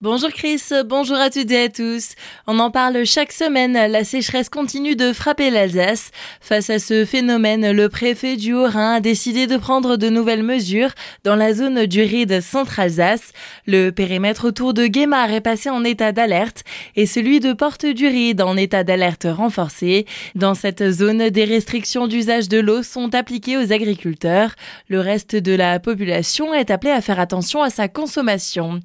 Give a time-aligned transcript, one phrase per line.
[0.00, 2.10] Bonjour Chris, bonjour à toutes et à tous.
[2.46, 6.12] On en parle chaque semaine, la sécheresse continue de frapper l'Alsace.
[6.40, 10.92] Face à ce phénomène, le préfet du Haut-Rhin a décidé de prendre de nouvelles mesures
[11.24, 13.32] dans la zone du Ride Centre-Alsace.
[13.66, 16.62] Le périmètre autour de Guémar est passé en état d'alerte
[16.94, 20.06] et celui de Porte du Ride en état d'alerte renforcé.
[20.36, 24.54] Dans cette zone, des restrictions d'usage de l'eau sont appliquées aux agriculteurs.
[24.88, 28.78] Le reste de la population est appelé à faire attention à sa consommation.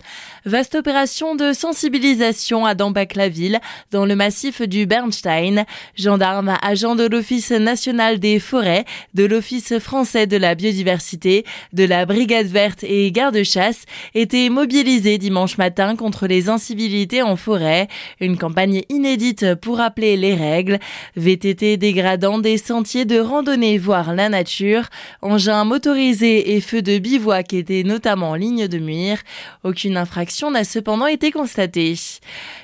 [0.46, 3.60] Vaste opération de sensibilisation à Dambach-la-Ville,
[3.92, 5.66] dans le massif du Bernstein.
[5.98, 12.06] Gendarmes, agents de l'Office national des forêts, de l'Office français de la biodiversité, de la
[12.06, 13.84] Brigade verte et garde-chasse
[14.16, 17.90] étaient mobilisés dimanche matin contre les incivilités en forêt.
[18.22, 20.80] Une campagne inédite pour rappeler les règles.
[21.18, 24.86] VTT dégradant des sentiers de randonnée, voire la nature.
[25.22, 29.18] Engins motorisés et feux de bivouac étaient notamment en ligne de mire.
[29.66, 31.96] Aucune infraction n'a cependant été constaté.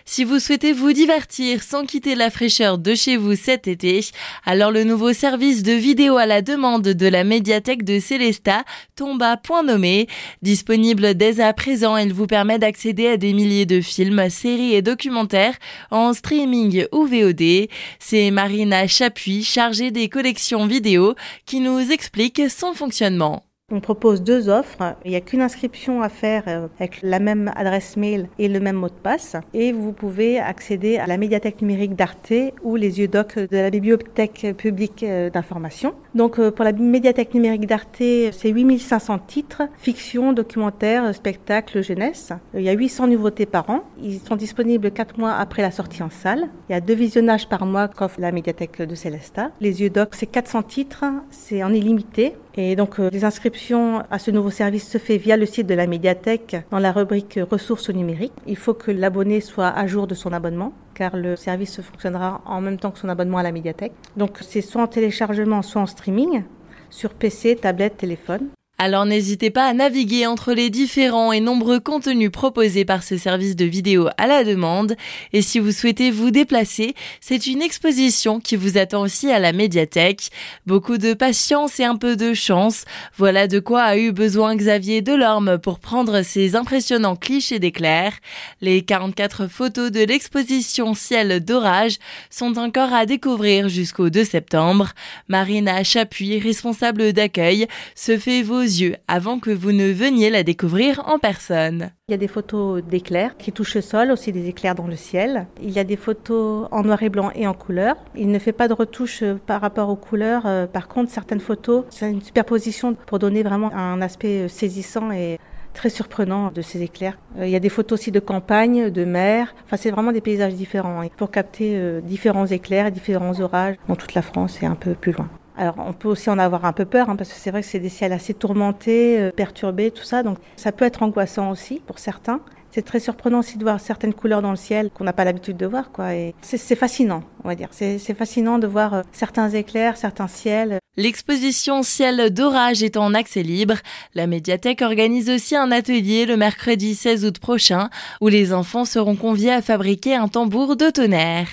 [0.05, 4.05] Si vous souhaitez vous divertir sans quitter la fraîcheur de chez vous cet été,
[4.45, 8.63] alors le nouveau service de vidéo à la demande de la médiathèque de Célesta
[8.95, 10.07] tombe à point nommé.
[10.41, 14.81] Disponible dès à présent, il vous permet d'accéder à des milliers de films, séries et
[14.81, 15.55] documentaires
[15.91, 17.67] en streaming ou VOD.
[17.99, 23.48] C'est Marina Chapuis, chargée des collections vidéo, qui nous explique son fonctionnement.
[23.71, 24.95] On propose deux offres.
[25.05, 28.59] Il n'y a qu'une inscription à faire euh, avec la même adresse mail et le
[28.59, 29.35] même mot de passe.
[29.53, 33.69] Et vous pouvez accéder à la médiathèque numérique d'Arte ou les yeux doc de la
[33.69, 35.93] bibliothèque publique euh, d'information.
[36.15, 42.33] Donc euh, pour la médiathèque numérique d'Arte, c'est 8500 titres, fiction, documentaire, spectacle, jeunesse.
[42.55, 43.83] Il y a 800 nouveautés par an.
[44.01, 46.49] Ils sont disponibles 4 mois après la sortie en salle.
[46.69, 49.51] Il y a deux visionnages par mois qu'offre la médiathèque de Célesta.
[49.61, 52.35] Les yeux doc, c'est 400 titres, c'est en illimité.
[52.55, 55.87] Et donc les inscriptions à ce nouveau service se fait via le site de la
[55.87, 58.33] médiathèque dans la rubrique ressources numériques.
[58.47, 62.59] Il faut que l'abonné soit à jour de son abonnement car le service fonctionnera en
[62.59, 63.93] même temps que son abonnement à la médiathèque.
[64.17, 66.43] Donc c'est soit en téléchargement, soit en streaming
[66.89, 68.49] sur PC, tablette, téléphone.
[68.81, 73.57] Alors n'hésitez pas à naviguer entre les différents et nombreux contenus proposés par ce service
[73.57, 74.95] de vidéo à la demande.
[75.33, 79.51] Et si vous souhaitez vous déplacer, c'est une exposition qui vous attend aussi à la
[79.51, 80.29] médiathèque.
[80.65, 82.85] Beaucoup de patience et un peu de chance.
[83.17, 88.13] Voilà de quoi a eu besoin Xavier Delorme pour prendre ces impressionnants clichés d'éclairs.
[88.61, 91.97] Les 44 photos de l'exposition Ciel d'orage
[92.29, 94.93] sont encore à découvrir jusqu'au 2 septembre.
[95.27, 98.68] Marina Chapuis, responsable d'accueil, se fait vos
[99.07, 101.91] avant que vous ne veniez la découvrir en personne.
[102.07, 104.95] Il y a des photos d'éclairs qui touchent le sol, aussi des éclairs dans le
[104.95, 105.47] ciel.
[105.61, 107.95] Il y a des photos en noir et blanc et en couleur.
[108.15, 110.43] Il ne fait pas de retouche euh, par rapport aux couleurs.
[110.45, 115.11] Euh, par contre, certaines photos, c'est une superposition pour donner vraiment un aspect euh, saisissant
[115.11, 115.39] et
[115.73, 117.17] très surprenant de ces éclairs.
[117.39, 119.55] Il y a des photos aussi de campagne, de mer.
[119.65, 124.23] Enfin, c'est vraiment des paysages différents pour capter différents éclairs, différents orages dans toute la
[124.23, 125.29] France et un peu plus loin.
[125.59, 127.67] Alors on peut aussi en avoir un peu peur, hein, parce que c'est vrai que
[127.67, 131.81] c'est des ciels assez tourmentés, euh, perturbés, tout ça, donc ça peut être angoissant aussi
[131.85, 132.39] pour certains.
[132.71, 135.57] C'est très surprenant aussi de voir certaines couleurs dans le ciel qu'on n'a pas l'habitude
[135.57, 136.13] de voir, quoi.
[136.13, 137.69] Et c'est fascinant, on va dire.
[137.71, 140.79] C'est fascinant de voir euh, certains éclairs, certains ciels.
[140.99, 143.75] L'exposition Ciel d'orage est en accès libre.
[144.15, 147.89] La médiathèque organise aussi un atelier le mercredi 16 août prochain
[148.19, 151.47] où les enfants seront conviés à fabriquer un tambour de tonnerre.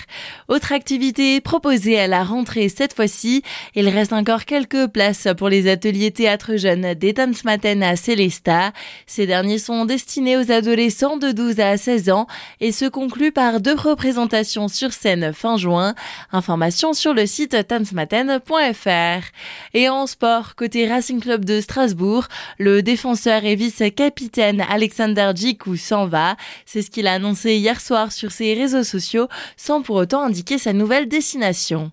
[0.49, 3.41] Autre activité proposée à la rentrée cette fois-ci,
[3.73, 7.15] il reste encore quelques places pour les ateliers théâtre jeunes des
[7.45, 8.73] Matin à Célesta.
[9.05, 12.27] Ces derniers sont destinés aux adolescents de 12 à 16 ans
[12.59, 15.95] et se concluent par deux représentations sur scène fin juin.
[16.33, 19.36] Information sur le site tansmaten.fr.
[19.73, 22.27] Et en sport, côté Racing Club de Strasbourg,
[22.57, 26.35] le défenseur et vice-capitaine Alexander Djikou s'en va.
[26.65, 30.57] C'est ce qu'il a annoncé hier soir sur ses réseaux sociaux sans pour autant indiquer
[30.57, 31.85] sa nouvelle destination.